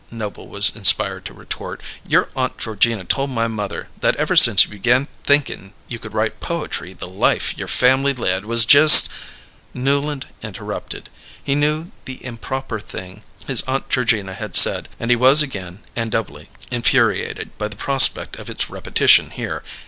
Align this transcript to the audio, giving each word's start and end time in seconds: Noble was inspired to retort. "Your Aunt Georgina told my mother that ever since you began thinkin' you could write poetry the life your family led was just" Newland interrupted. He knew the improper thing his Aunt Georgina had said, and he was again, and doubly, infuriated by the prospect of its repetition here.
Noble 0.09 0.47
was 0.47 0.71
inspired 0.75 1.25
to 1.25 1.33
retort. 1.35 1.79
"Your 2.07 2.29
Aunt 2.35 2.57
Georgina 2.57 3.05
told 3.05 3.29
my 3.29 3.47
mother 3.47 3.87
that 3.99 4.15
ever 4.15 4.35
since 4.35 4.63
you 4.65 4.71
began 4.71 5.07
thinkin' 5.23 5.73
you 5.87 5.99
could 5.99 6.15
write 6.15 6.39
poetry 6.39 6.93
the 6.93 7.07
life 7.07 7.55
your 7.55 7.67
family 7.67 8.11
led 8.11 8.43
was 8.45 8.65
just" 8.65 9.09
Newland 9.75 10.25
interrupted. 10.41 11.09
He 11.43 11.53
knew 11.53 11.91
the 12.05 12.25
improper 12.25 12.79
thing 12.79 13.21
his 13.45 13.61
Aunt 13.67 13.89
Georgina 13.89 14.33
had 14.33 14.55
said, 14.55 14.89
and 14.99 15.11
he 15.11 15.15
was 15.15 15.43
again, 15.43 15.81
and 15.95 16.09
doubly, 16.11 16.49
infuriated 16.71 17.55
by 17.59 17.67
the 17.67 17.75
prospect 17.75 18.37
of 18.37 18.49
its 18.49 18.71
repetition 18.71 19.29
here. 19.29 19.61